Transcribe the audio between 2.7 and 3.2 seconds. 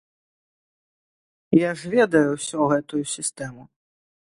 гэтую